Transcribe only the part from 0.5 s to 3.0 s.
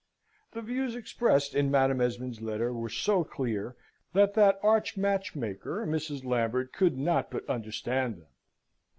The views expressed in Madam Esmond's letter were